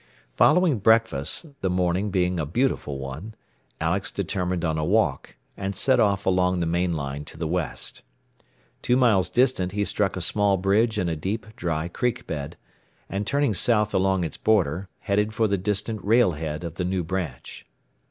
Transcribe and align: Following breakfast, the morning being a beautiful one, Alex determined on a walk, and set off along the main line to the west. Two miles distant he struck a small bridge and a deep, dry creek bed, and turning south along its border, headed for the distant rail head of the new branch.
Following 0.35 0.79
breakfast, 0.79 1.61
the 1.61 1.69
morning 1.69 2.09
being 2.09 2.39
a 2.39 2.45
beautiful 2.47 2.97
one, 2.97 3.35
Alex 3.79 4.09
determined 4.09 4.65
on 4.65 4.79
a 4.79 4.83
walk, 4.83 5.35
and 5.55 5.75
set 5.75 5.99
off 5.99 6.25
along 6.25 6.59
the 6.59 6.65
main 6.65 6.95
line 6.95 7.23
to 7.25 7.37
the 7.37 7.45
west. 7.45 8.01
Two 8.81 8.97
miles 8.97 9.29
distant 9.29 9.73
he 9.73 9.85
struck 9.85 10.15
a 10.17 10.21
small 10.21 10.57
bridge 10.57 10.97
and 10.97 11.07
a 11.07 11.15
deep, 11.15 11.55
dry 11.55 11.87
creek 11.87 12.25
bed, 12.25 12.57
and 13.09 13.27
turning 13.27 13.53
south 13.53 13.93
along 13.93 14.23
its 14.23 14.37
border, 14.37 14.89
headed 15.01 15.35
for 15.35 15.47
the 15.47 15.55
distant 15.55 16.03
rail 16.03 16.31
head 16.31 16.63
of 16.63 16.77
the 16.81 16.83
new 16.83 17.03
branch. 17.03 17.67